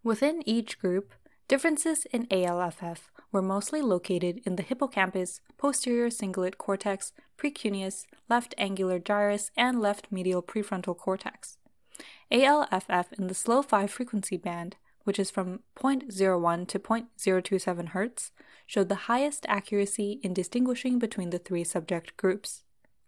Within 0.03 0.43
each 0.47 0.79
group, 0.79 1.15
differences 1.49 2.07
in 2.13 2.27
ALFF 2.31 3.11
were 3.33 3.43
mostly 3.43 3.83
located 3.83 4.41
in 4.45 4.57
the 4.57 4.63
hippocampus, 4.63 5.41
posterior 5.57 6.09
cingulate 6.09 6.59
cortex, 6.59 7.13
precuneus, 7.39 8.05
left 8.29 8.55
angular 8.59 8.99
gyrus, 8.99 9.51
and 9.57 9.81
left 9.81 10.11
medial 10.11 10.43
prefrontal 10.43 10.97
cortex. 10.97 11.57
ALFF 12.31 13.13
in 13.19 13.27
the 13.27 13.35
slow 13.35 13.63
5 13.63 13.91
frequency 13.91 14.37
band, 14.37 14.77
which 15.11 15.19
is 15.19 15.29
from 15.29 15.59
0.01 15.75 16.69
to 16.69 16.79
0.027 16.79 17.91
Hz, 17.91 18.31
showed 18.65 18.89
the 18.89 19.11
highest 19.11 19.45
accuracy 19.49 20.21
in 20.23 20.33
distinguishing 20.33 21.01
between 21.01 21.31
the 21.31 21.39
three 21.41 21.65
subject 21.65 22.17
groups. 22.17 22.63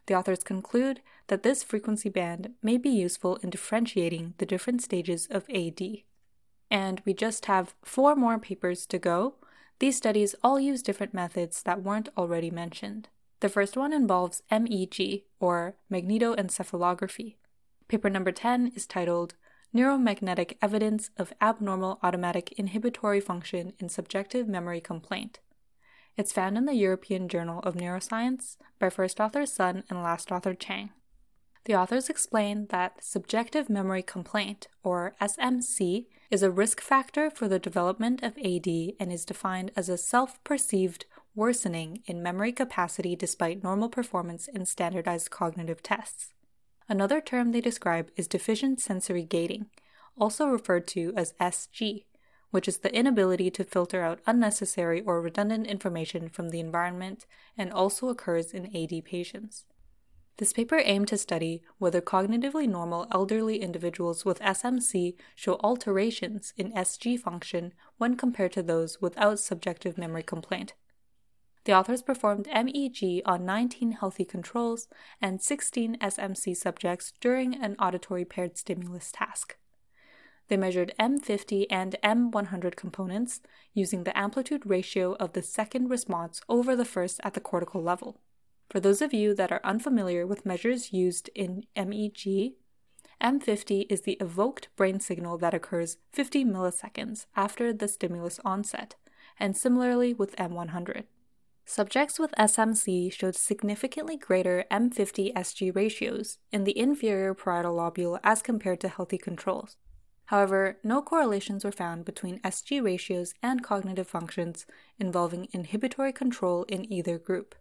The 0.06 0.14
authors 0.14 0.42
conclude 0.42 1.00
that 1.28 1.44
this 1.44 1.62
frequency 1.62 2.08
band 2.08 2.54
may 2.60 2.76
be 2.76 2.88
useful 2.88 3.36
in 3.36 3.50
differentiating 3.50 4.34
the 4.38 4.46
different 4.46 4.82
stages 4.82 5.28
of 5.30 5.48
AD. 5.48 5.80
And 6.68 7.00
we 7.04 7.14
just 7.14 7.46
have 7.46 7.76
four 7.84 8.16
more 8.16 8.40
papers 8.40 8.84
to 8.86 8.98
go, 8.98 9.36
these 9.78 9.96
studies 9.96 10.34
all 10.42 10.58
use 10.58 10.82
different 10.82 11.14
methods 11.14 11.62
that 11.62 11.84
weren't 11.84 12.08
already 12.18 12.50
mentioned. 12.50 13.10
The 13.38 13.48
first 13.48 13.76
one 13.76 13.92
involves 13.92 14.42
MEG, 14.50 15.22
or 15.38 15.76
magnetoencephalography. 15.88 17.36
Paper 17.86 18.10
number 18.10 18.32
10 18.32 18.72
is 18.74 18.86
titled 18.86 19.36
Neuromagnetic 19.74 20.58
Evidence 20.60 21.08
of 21.16 21.32
Abnormal 21.40 21.98
Automatic 22.02 22.52
Inhibitory 22.58 23.20
Function 23.20 23.72
in 23.78 23.88
Subjective 23.88 24.46
Memory 24.46 24.82
Complaint. 24.82 25.40
It's 26.14 26.32
found 26.32 26.58
in 26.58 26.66
the 26.66 26.74
European 26.74 27.26
Journal 27.26 27.60
of 27.60 27.74
Neuroscience 27.74 28.58
by 28.78 28.90
first 28.90 29.18
author 29.18 29.46
Sun 29.46 29.84
and 29.88 30.02
last 30.02 30.30
author 30.30 30.52
Chang. 30.52 30.90
The 31.64 31.74
authors 31.74 32.10
explain 32.10 32.66
that 32.66 33.02
subjective 33.02 33.70
memory 33.70 34.02
complaint, 34.02 34.68
or 34.82 35.14
SMC, 35.22 36.04
is 36.30 36.42
a 36.42 36.50
risk 36.50 36.82
factor 36.82 37.30
for 37.30 37.48
the 37.48 37.58
development 37.58 38.22
of 38.22 38.36
AD 38.36 38.66
and 38.66 39.10
is 39.10 39.24
defined 39.24 39.72
as 39.74 39.88
a 39.88 39.96
self 39.96 40.42
perceived 40.44 41.06
worsening 41.34 42.02
in 42.04 42.22
memory 42.22 42.52
capacity 42.52 43.16
despite 43.16 43.62
normal 43.62 43.88
performance 43.88 44.48
in 44.48 44.66
standardized 44.66 45.30
cognitive 45.30 45.82
tests. 45.82 46.34
Another 46.92 47.22
term 47.22 47.52
they 47.52 47.62
describe 47.62 48.10
is 48.16 48.28
deficient 48.28 48.78
sensory 48.78 49.22
gating, 49.22 49.70
also 50.18 50.48
referred 50.48 50.86
to 50.88 51.14
as 51.16 51.32
SG, 51.40 52.04
which 52.50 52.68
is 52.68 52.80
the 52.80 52.94
inability 52.94 53.50
to 53.52 53.64
filter 53.64 54.02
out 54.02 54.20
unnecessary 54.26 55.00
or 55.00 55.22
redundant 55.22 55.66
information 55.66 56.28
from 56.28 56.50
the 56.50 56.60
environment 56.60 57.24
and 57.56 57.72
also 57.72 58.10
occurs 58.10 58.52
in 58.52 58.76
AD 58.76 59.06
patients. 59.06 59.64
This 60.36 60.52
paper 60.52 60.82
aimed 60.84 61.08
to 61.08 61.16
study 61.16 61.62
whether 61.78 62.02
cognitively 62.02 62.68
normal 62.68 63.06
elderly 63.10 63.62
individuals 63.62 64.26
with 64.26 64.38
SMC 64.40 65.14
show 65.34 65.54
alterations 65.64 66.52
in 66.58 66.72
SG 66.72 67.18
function 67.18 67.72
when 67.96 68.18
compared 68.18 68.52
to 68.52 68.62
those 68.62 69.00
without 69.00 69.38
subjective 69.38 69.96
memory 69.96 70.24
complaint. 70.24 70.74
The 71.64 71.72
authors 71.72 72.02
performed 72.02 72.48
MEG 72.52 73.22
on 73.24 73.44
19 73.44 73.92
healthy 73.92 74.24
controls 74.24 74.88
and 75.20 75.40
16 75.40 75.96
SMC 75.98 76.56
subjects 76.56 77.12
during 77.20 77.54
an 77.54 77.76
auditory 77.78 78.24
paired 78.24 78.58
stimulus 78.58 79.12
task. 79.12 79.56
They 80.48 80.56
measured 80.56 80.92
M50 80.98 81.66
and 81.70 81.96
M100 82.02 82.74
components 82.74 83.40
using 83.74 84.02
the 84.02 84.16
amplitude 84.18 84.66
ratio 84.66 85.14
of 85.14 85.34
the 85.34 85.42
second 85.42 85.88
response 85.88 86.42
over 86.48 86.74
the 86.74 86.84
first 86.84 87.20
at 87.22 87.34
the 87.34 87.40
cortical 87.40 87.82
level. 87.82 88.20
For 88.68 88.80
those 88.80 89.00
of 89.00 89.14
you 89.14 89.34
that 89.34 89.52
are 89.52 89.60
unfamiliar 89.62 90.26
with 90.26 90.44
measures 90.44 90.92
used 90.92 91.30
in 91.34 91.64
MEG, 91.76 92.54
M50 93.22 93.86
is 93.88 94.00
the 94.00 94.14
evoked 94.14 94.68
brain 94.74 94.98
signal 94.98 95.38
that 95.38 95.54
occurs 95.54 95.98
50 96.12 96.44
milliseconds 96.44 97.26
after 97.36 97.72
the 97.72 97.86
stimulus 97.86 98.40
onset, 98.44 98.96
and 99.38 99.56
similarly 99.56 100.12
with 100.12 100.34
M100. 100.36 101.04
Subjects 101.64 102.18
with 102.18 102.34
SMC 102.38 103.12
showed 103.12 103.36
significantly 103.36 104.16
greater 104.16 104.64
M50 104.70 105.32
SG 105.32 105.74
ratios 105.74 106.38
in 106.50 106.64
the 106.64 106.76
inferior 106.76 107.34
parietal 107.34 107.76
lobule 107.76 108.18
as 108.24 108.42
compared 108.42 108.80
to 108.80 108.88
healthy 108.88 109.16
controls. 109.16 109.76
However, 110.26 110.78
no 110.82 111.02
correlations 111.02 111.64
were 111.64 111.72
found 111.72 112.04
between 112.04 112.40
SG 112.40 112.82
ratios 112.82 113.34
and 113.42 113.62
cognitive 113.62 114.08
functions 114.08 114.66
involving 114.98 115.48
inhibitory 115.52 116.12
control 116.12 116.64
in 116.64 116.90
either 116.92 117.18
group. 117.18 117.54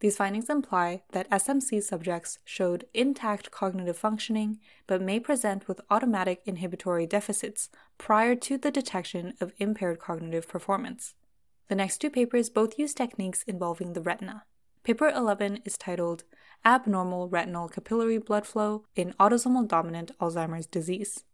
These 0.00 0.16
findings 0.16 0.48
imply 0.48 1.02
that 1.10 1.28
SMC 1.30 1.82
subjects 1.82 2.38
showed 2.44 2.86
intact 2.94 3.50
cognitive 3.50 3.98
functioning 3.98 4.60
but 4.86 5.02
may 5.02 5.18
present 5.18 5.66
with 5.66 5.80
automatic 5.90 6.42
inhibitory 6.46 7.06
deficits 7.06 7.68
prior 7.96 8.36
to 8.36 8.58
the 8.58 8.70
detection 8.70 9.34
of 9.40 9.52
impaired 9.58 9.98
cognitive 9.98 10.46
performance. 10.46 11.14
The 11.68 11.74
next 11.74 11.98
two 11.98 12.08
papers 12.08 12.48
both 12.48 12.78
use 12.78 12.94
techniques 12.94 13.42
involving 13.42 13.92
the 13.92 14.00
retina. 14.00 14.44
Paper 14.84 15.08
11 15.08 15.60
is 15.66 15.76
titled 15.76 16.24
Abnormal 16.64 17.28
Retinal 17.28 17.68
Capillary 17.68 18.16
Blood 18.16 18.46
Flow 18.46 18.86
in 18.96 19.12
Autosomal 19.20 19.68
Dominant 19.68 20.10
Alzheimer's 20.18 20.66
Disease. 20.66 21.24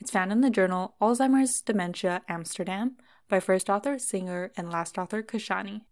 It's 0.00 0.10
found 0.10 0.32
in 0.32 0.40
the 0.40 0.48
journal 0.48 0.94
Alzheimer's 1.02 1.60
Dementia 1.60 2.22
Amsterdam 2.28 2.96
by 3.28 3.40
first 3.40 3.68
author 3.68 3.98
Singer 3.98 4.52
and 4.56 4.70
last 4.70 4.96
author 4.96 5.22
Kashani. 5.22 5.82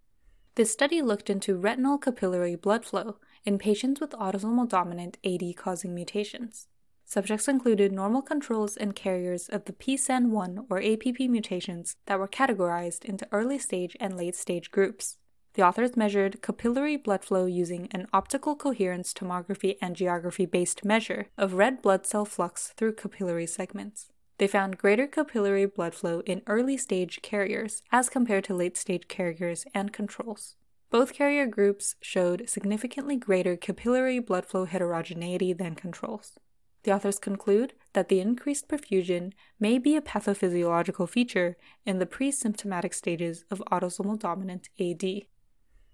This 0.55 0.73
study 0.73 1.03
looked 1.03 1.29
into 1.29 1.57
retinal 1.57 1.99
capillary 1.99 2.57
blood 2.57 2.87
flow 2.87 3.19
in 3.45 3.59
patients 3.59 4.01
with 4.01 4.13
autosomal 4.13 4.69
dominant 4.69 5.19
AD 5.23 5.43
causing 5.57 5.95
mutations. 5.95 6.67
Subjects 7.13 7.47
included 7.47 7.93
normal 7.93 8.23
controls 8.23 8.75
and 8.75 8.97
carriers 8.97 9.51
of 9.51 9.67
the 9.67 9.75
PSEN1 9.75 10.65
or 10.71 10.81
APP 10.81 11.29
mutations 11.29 11.95
that 12.07 12.19
were 12.19 12.27
categorized 12.27 13.05
into 13.05 13.29
early 13.31 13.59
stage 13.59 13.95
and 14.01 14.17
late 14.17 14.35
stage 14.35 14.71
groups. 14.71 15.19
The 15.53 15.61
authors 15.61 15.95
measured 15.95 16.41
capillary 16.41 16.97
blood 16.97 17.23
flow 17.23 17.45
using 17.45 17.89
an 17.91 18.07
optical 18.15 18.57
coherence 18.57 19.13
tomography 19.13 19.79
angiography 19.81 20.51
based 20.51 20.87
measure 20.87 21.27
of 21.37 21.53
red 21.53 21.83
blood 21.83 22.07
cell 22.07 22.25
flux 22.25 22.73
through 22.79 22.95
capillary 22.95 23.47
segments. 23.47 24.11
They 24.39 24.47
found 24.47 24.79
greater 24.79 25.07
capillary 25.07 25.67
blood 25.67 25.95
flow 25.95 26.21
in 26.21 26.41
early 26.47 26.79
stage 26.79 27.21
carriers 27.21 27.83
as 27.93 28.09
compared 28.09 28.45
to 28.45 28.55
late 28.55 28.79
stage 28.79 29.07
carriers 29.09 29.67
and 29.75 29.93
controls. 29.93 30.57
Both 30.89 31.13
carrier 31.13 31.45
groups 31.45 31.95
showed 32.01 32.49
significantly 32.49 33.17
greater 33.17 33.55
capillary 33.59 34.19
blood 34.19 34.47
flow 34.47 34.65
heterogeneity 34.65 35.53
than 35.53 35.75
controls. 35.75 36.39
The 36.85 36.93
authors 36.93 37.19
conclude 37.19 37.75
that 37.93 38.09
the 38.09 38.21
increased 38.21 38.69
perfusion 38.69 39.33
may 39.61 39.79
be 39.79 39.97
a 39.97 40.03
pathophysiological 40.03 41.09
feature 41.09 41.57
in 41.87 41.99
the 41.99 42.07
pre 42.07 42.31
symptomatic 42.31 42.93
stages 42.93 43.45
of 43.51 43.63
autosomal 43.71 44.19
dominant 44.19 44.69
AD. 44.81 45.27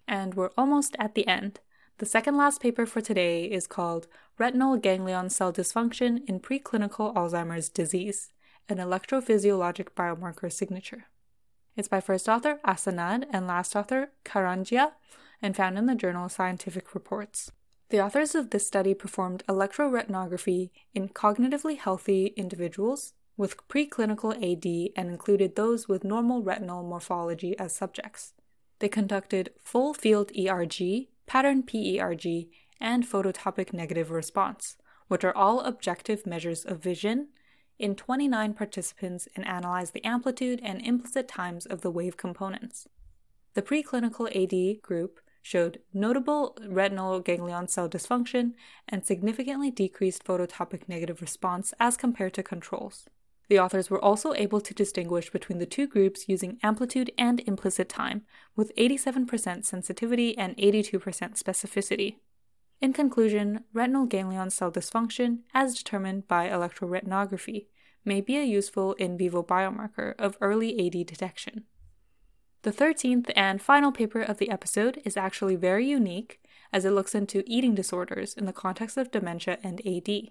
And 0.07 0.35
we're 0.35 0.51
almost 0.57 0.97
at 0.99 1.15
the 1.15 1.27
end. 1.27 1.61
The 1.99 2.07
second 2.07 2.37
last 2.37 2.63
paper 2.63 2.87
for 2.87 3.01
today 3.01 3.45
is 3.45 3.67
called 3.67 4.07
Retinal 4.39 4.77
Ganglion 4.77 5.31
Cell 5.31 5.53
Dysfunction 5.53 6.25
in 6.27 6.41
Preclinical 6.41 7.15
Alzheimer's 7.15 7.69
Disease, 7.69 8.31
an 8.69 8.79
electrophysiologic 8.79 9.89
biomarker 9.97 10.51
signature. 10.51 11.07
It's 11.77 11.89
by 11.89 12.01
first 12.01 12.29
author 12.29 12.61
Asanad 12.65 13.27
and 13.31 13.47
last 13.47 13.77
author 13.77 14.13
Karanjia 14.25 14.93
and 15.43 15.57
found 15.57 15.77
in 15.77 15.87
the 15.87 15.95
journal 15.95 16.29
Scientific 16.29 16.95
Reports. 16.95 17.53
The 17.91 18.05
authors 18.05 18.35
of 18.35 18.51
this 18.51 18.67
study 18.67 18.93
performed 18.93 19.45
electroretinography 19.49 20.71
in 20.95 21.09
cognitively 21.09 21.79
healthy 21.79 22.35
individuals 22.37 23.15
with 23.39 23.67
preclinical 23.69 24.35
AD 24.35 24.93
and 24.95 25.09
included 25.09 25.57
those 25.57 25.89
with 25.89 26.05
normal 26.05 26.43
retinal 26.43 26.83
morphology 26.83 27.59
as 27.59 27.75
subjects. 27.75 28.35
They 28.81 28.89
conducted 28.89 29.55
full 29.59 29.95
field 29.95 30.31
ERG, 30.37 31.07
pattern 31.27 31.63
PERG, 31.63 32.49
and 32.79 33.07
phototopic 33.07 33.73
negative 33.73 34.11
response, 34.11 34.77
which 35.09 35.25
are 35.25 35.35
all 35.35 35.61
objective 35.61 36.27
measures 36.27 36.67
of 36.67 36.83
vision, 36.83 37.29
in 37.79 37.95
29 37.95 38.55
participants 38.55 39.29
and 39.35 39.47
analyzed 39.47 39.95
the 39.95 40.05
amplitude 40.05 40.61
and 40.63 40.85
implicit 40.85 41.29
times 41.29 41.65
of 41.65 41.81
the 41.81 41.91
wave 41.91 42.17
components. 42.17 42.89
The 43.55 43.63
preclinical 43.63 44.29
AD 44.35 44.83
group 44.83 45.21
showed 45.43 45.81
notable 45.93 46.57
retinal 46.67 47.21
ganglion 47.21 47.69
cell 47.69 47.89
dysfunction 47.89 48.53
and 48.89 49.05
significantly 49.05 49.71
decreased 49.71 50.25
phototopic 50.25 50.89
negative 50.89 51.21
response 51.21 51.73
as 51.81 51.97
compared 51.97 52.35
to 52.35 52.43
controls. 52.43 53.09
The 53.49 53.59
authors 53.59 53.89
were 53.89 54.05
also 54.05 54.35
able 54.35 54.61
to 54.61 54.75
distinguish 54.75 55.31
between 55.31 55.59
the 55.59 55.67
two 55.67 55.87
groups 55.87 56.29
using 56.29 56.59
amplitude 56.63 57.11
and 57.17 57.41
implicit 57.41 57.89
time, 57.89 58.23
with 58.55 58.75
87% 58.77 59.65
sensitivity 59.65 60.37
and 60.37 60.55
82% 60.59 61.01
specificity. 61.43 62.17
In 62.81 62.93
conclusion, 62.93 63.65
retinal 63.73 64.07
ganglion 64.07 64.51
cell 64.51 64.71
dysfunction, 64.71 65.41
as 65.55 65.77
determined 65.77 66.29
by 66.29 66.49
electroretinography, 66.49 67.67
may 68.05 68.21
be 68.21 68.37
a 68.37 68.45
useful 68.45 68.93
in 68.95 69.17
vivo 69.17 69.43
biomarker 69.43 70.15
of 70.19 70.37
early 70.41 70.87
AD 70.87 71.07
detection. 71.07 71.65
The 72.63 72.73
13th 72.73 73.31
and 73.37 73.63
final 73.63 73.93
paper 73.93 74.21
of 74.21 74.39
the 74.39 74.51
episode 74.51 75.01
is 75.05 75.17
actually 75.17 75.55
very 75.55 75.87
unique 75.87 76.41
as 76.73 76.85
it 76.85 76.91
looks 76.91 77.15
into 77.15 77.45
eating 77.47 77.75
disorders 77.75 78.35
in 78.35 78.47
the 78.47 78.53
context 78.53 78.97
of 78.97 79.13
dementia 79.13 79.59
and 79.63 79.81
AD. 79.87 80.31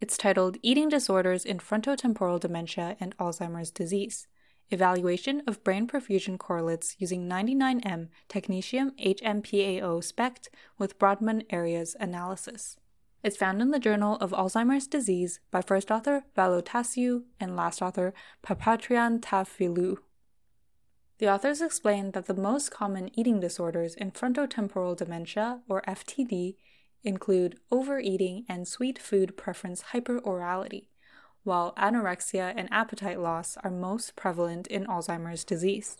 It's 0.00 0.16
titled 0.18 0.56
Eating 0.62 0.88
Disorders 0.88 1.44
in 1.44 1.58
Frontotemporal 1.58 2.40
Dementia 2.40 2.96
and 2.98 3.16
Alzheimer's 3.18 3.70
Disease 3.70 4.26
Evaluation 4.70 5.42
of 5.46 5.62
Brain 5.62 5.86
Perfusion 5.86 6.38
Correlates 6.38 6.96
using 6.98 7.28
99M 7.28 8.08
Technetium 8.28 8.90
HMPAO 8.98 10.02
SPECT 10.02 10.50
with 10.76 10.98
Brodmann 10.98 11.44
Areas 11.50 11.94
Analysis. 12.00 12.78
It's 13.22 13.36
found 13.36 13.62
in 13.62 13.70
the 13.70 13.78
Journal 13.78 14.16
of 14.16 14.32
Alzheimer's 14.32 14.88
Disease 14.88 15.38
by 15.50 15.60
first 15.60 15.90
author 15.90 16.24
Valotassiou 16.36 17.24
and 17.38 17.54
last 17.54 17.80
author 17.80 18.12
Papatriantafyllou. 18.42 19.98
The 21.20 21.28
authors 21.28 21.60
explain 21.60 22.12
that 22.12 22.24
the 22.24 22.34
most 22.34 22.70
common 22.70 23.10
eating 23.12 23.40
disorders 23.40 23.94
in 23.94 24.10
frontotemporal 24.10 24.96
dementia, 24.96 25.60
or 25.68 25.82
FTD, 25.82 26.56
include 27.04 27.58
overeating 27.70 28.46
and 28.48 28.66
sweet 28.66 28.98
food 28.98 29.36
preference 29.36 29.84
hyperorality, 29.92 30.86
while 31.44 31.74
anorexia 31.74 32.54
and 32.56 32.72
appetite 32.72 33.20
loss 33.20 33.58
are 33.62 33.70
most 33.70 34.16
prevalent 34.16 34.66
in 34.68 34.86
Alzheimer's 34.86 35.44
disease. 35.44 35.98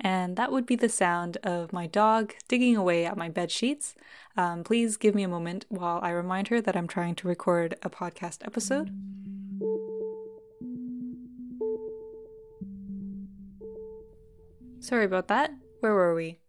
And 0.00 0.36
that 0.36 0.50
would 0.50 0.66
be 0.66 0.74
the 0.74 0.88
sound 0.88 1.36
of 1.44 1.72
my 1.72 1.86
dog 1.86 2.34
digging 2.48 2.76
away 2.76 3.06
at 3.06 3.16
my 3.16 3.28
bed 3.28 3.52
sheets. 3.52 3.94
Um, 4.36 4.64
please 4.64 4.96
give 4.96 5.14
me 5.14 5.22
a 5.22 5.28
moment 5.28 5.66
while 5.68 6.00
I 6.02 6.10
remind 6.10 6.48
her 6.48 6.60
that 6.60 6.74
I'm 6.74 6.88
trying 6.88 7.14
to 7.14 7.28
record 7.28 7.76
a 7.84 7.88
podcast 7.88 8.44
episode. 8.44 8.90
Sorry 14.82 15.04
about 15.04 15.28
that. 15.28 15.52
Where 15.78 15.94
were 15.94 16.12
we? 16.12 16.40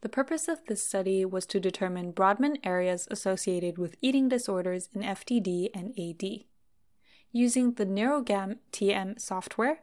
The 0.00 0.08
purpose 0.08 0.48
of 0.48 0.58
this 0.66 0.84
study 0.84 1.24
was 1.24 1.46
to 1.46 1.60
determine 1.60 2.12
Brodmann 2.12 2.58
areas 2.64 3.06
associated 3.12 3.78
with 3.78 3.94
eating 4.02 4.28
disorders 4.28 4.88
in 4.92 5.02
FTD 5.02 5.68
and 5.72 5.96
AD. 5.96 6.46
Using 7.30 7.74
the 7.74 7.86
NeuroGAM 7.86 8.58
TM 8.72 9.20
software, 9.20 9.82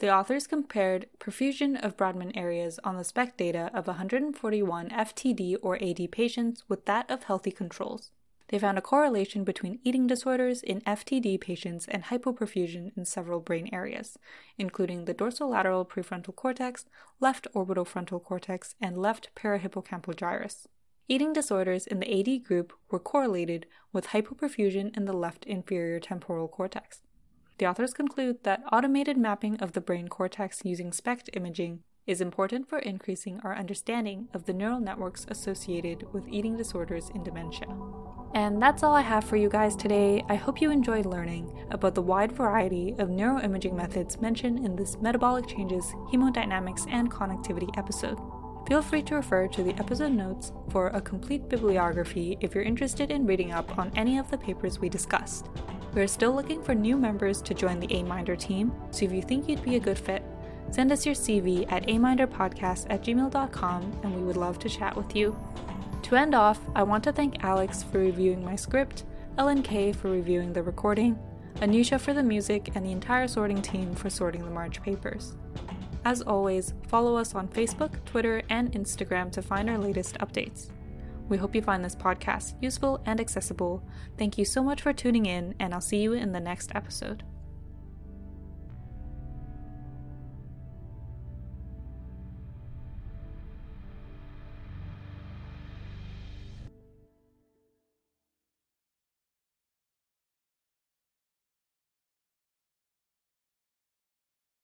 the 0.00 0.12
authors 0.12 0.48
compared 0.48 1.06
perfusion 1.20 1.80
of 1.80 1.96
Brodmann 1.96 2.36
areas 2.36 2.80
on 2.82 2.96
the 2.96 3.04
SPECT 3.04 3.38
data 3.38 3.70
of 3.72 3.86
141 3.86 4.88
FTD 4.88 5.56
or 5.62 5.80
AD 5.80 6.10
patients 6.10 6.64
with 6.68 6.86
that 6.86 7.08
of 7.08 7.22
healthy 7.22 7.52
controls. 7.52 8.10
They 8.54 8.60
found 8.60 8.78
a 8.78 8.82
correlation 8.82 9.42
between 9.42 9.80
eating 9.82 10.06
disorders 10.06 10.62
in 10.62 10.80
FTD 10.82 11.40
patients 11.40 11.88
and 11.88 12.04
hypoperfusion 12.04 12.96
in 12.96 13.04
several 13.04 13.40
brain 13.40 13.68
areas, 13.72 14.16
including 14.56 15.06
the 15.06 15.12
dorsolateral 15.12 15.84
prefrontal 15.88 16.36
cortex, 16.36 16.86
left 17.18 17.48
orbital 17.52 17.84
frontal 17.84 18.20
cortex, 18.20 18.76
and 18.80 18.96
left 18.96 19.30
parahippocampal 19.34 20.14
gyrus. 20.14 20.68
Eating 21.08 21.32
disorders 21.32 21.88
in 21.88 21.98
the 21.98 22.08
AD 22.08 22.44
group 22.44 22.72
were 22.92 23.00
correlated 23.00 23.66
with 23.92 24.10
hypoperfusion 24.10 24.96
in 24.96 25.06
the 25.06 25.12
left 25.12 25.44
inferior 25.46 25.98
temporal 25.98 26.46
cortex. 26.46 27.00
The 27.58 27.66
authors 27.66 27.92
conclude 27.92 28.44
that 28.44 28.62
automated 28.70 29.16
mapping 29.16 29.56
of 29.56 29.72
the 29.72 29.80
brain 29.80 30.06
cortex 30.06 30.60
using 30.64 30.92
SPECT 30.92 31.28
imaging 31.32 31.80
is 32.06 32.20
important 32.20 32.68
for 32.68 32.78
increasing 32.78 33.40
our 33.42 33.56
understanding 33.56 34.28
of 34.32 34.44
the 34.44 34.52
neural 34.52 34.78
networks 34.78 35.26
associated 35.28 36.12
with 36.12 36.28
eating 36.28 36.56
disorders 36.56 37.10
in 37.12 37.24
dementia. 37.24 37.66
And 38.34 38.60
that's 38.60 38.82
all 38.82 38.94
I 38.94 39.00
have 39.00 39.24
for 39.24 39.36
you 39.36 39.48
guys 39.48 39.76
today. 39.76 40.24
I 40.28 40.34
hope 40.34 40.60
you 40.60 40.72
enjoyed 40.72 41.06
learning 41.06 41.56
about 41.70 41.94
the 41.94 42.02
wide 42.02 42.32
variety 42.32 42.94
of 42.98 43.08
neuroimaging 43.08 43.74
methods 43.74 44.20
mentioned 44.20 44.66
in 44.66 44.74
this 44.74 44.98
metabolic 45.00 45.46
changes, 45.46 45.84
hemodynamics, 46.12 46.86
and 46.90 47.10
connectivity 47.10 47.70
episode. 47.78 48.18
Feel 48.66 48.82
free 48.82 49.02
to 49.02 49.14
refer 49.14 49.46
to 49.46 49.62
the 49.62 49.74
episode 49.78 50.12
notes 50.12 50.52
for 50.70 50.88
a 50.88 51.00
complete 51.00 51.48
bibliography 51.48 52.36
if 52.40 52.54
you're 52.54 52.64
interested 52.64 53.12
in 53.12 53.26
reading 53.26 53.52
up 53.52 53.78
on 53.78 53.92
any 53.94 54.18
of 54.18 54.28
the 54.30 54.38
papers 54.38 54.80
we 54.80 54.88
discussed. 54.88 55.48
We're 55.92 56.08
still 56.08 56.34
looking 56.34 56.60
for 56.60 56.74
new 56.74 56.96
members 56.96 57.40
to 57.42 57.54
join 57.54 57.78
the 57.78 57.86
AMinder 57.88 58.36
team, 58.36 58.72
so 58.90 59.04
if 59.04 59.12
you 59.12 59.22
think 59.22 59.48
you'd 59.48 59.62
be 59.62 59.76
a 59.76 59.80
good 59.80 59.98
fit, 59.98 60.24
Send 60.70 60.90
us 60.90 61.06
your 61.06 61.14
CV 61.14 61.70
at 61.70 61.86
aminderpodcast 61.86 62.86
at 62.90 63.02
gmail.com 63.04 64.00
and 64.02 64.16
we 64.16 64.22
would 64.22 64.36
love 64.36 64.58
to 64.60 64.68
chat 64.68 64.96
with 64.96 65.14
you. 65.14 65.36
To 66.04 66.16
end 66.16 66.34
off, 66.34 66.60
I 66.74 66.82
want 66.82 67.02
to 67.04 67.12
thank 67.12 67.42
Alex 67.42 67.82
for 67.82 67.98
reviewing 67.98 68.44
my 68.44 68.56
script, 68.56 69.04
Ellen 69.38 69.62
LNK 69.62 69.96
for 69.96 70.10
reviewing 70.10 70.52
the 70.52 70.62
recording, 70.62 71.18
Anusha 71.56 71.98
for 71.98 72.12
the 72.12 72.22
music, 72.22 72.72
and 72.74 72.84
the 72.84 72.92
entire 72.92 73.26
sorting 73.26 73.62
team 73.62 73.94
for 73.94 74.10
sorting 74.10 74.44
the 74.44 74.50
March 74.50 74.82
papers. 74.82 75.34
As 76.04 76.20
always, 76.20 76.74
follow 76.88 77.16
us 77.16 77.34
on 77.34 77.48
Facebook, 77.48 78.04
Twitter, 78.04 78.42
and 78.50 78.70
Instagram 78.72 79.32
to 79.32 79.40
find 79.40 79.70
our 79.70 79.78
latest 79.78 80.18
updates. 80.18 80.68
We 81.30 81.38
hope 81.38 81.54
you 81.54 81.62
find 81.62 81.82
this 81.82 81.96
podcast 81.96 82.52
useful 82.60 83.00
and 83.06 83.18
accessible. 83.18 83.82
Thank 84.18 84.36
you 84.36 84.44
so 84.44 84.62
much 84.62 84.82
for 84.82 84.92
tuning 84.92 85.24
in, 85.24 85.54
and 85.58 85.72
I'll 85.72 85.80
see 85.80 86.02
you 86.02 86.12
in 86.12 86.32
the 86.32 86.38
next 86.40 86.70
episode. 86.74 87.24